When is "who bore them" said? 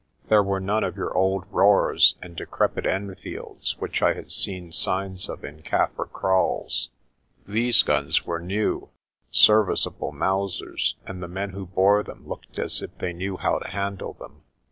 11.51-12.27